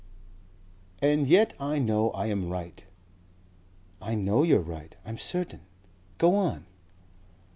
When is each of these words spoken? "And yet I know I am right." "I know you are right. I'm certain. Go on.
"And 0.99 1.27
yet 1.27 1.53
I 1.59 1.77
know 1.77 2.09
I 2.13 2.25
am 2.25 2.49
right." 2.49 2.83
"I 4.01 4.15
know 4.15 4.41
you 4.41 4.57
are 4.57 4.63
right. 4.63 4.95
I'm 5.05 5.19
certain. 5.19 5.61
Go 6.17 6.33
on. 6.33 6.65